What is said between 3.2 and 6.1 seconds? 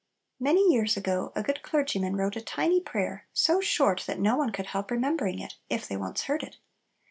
so short that no one could help remembering it if they